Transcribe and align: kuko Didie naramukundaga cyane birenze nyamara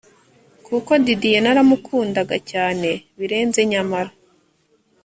kuko 0.67 0.91
Didie 1.05 1.39
naramukundaga 1.43 2.35
cyane 2.51 2.89
birenze 3.19 3.59
nyamara 3.71 4.11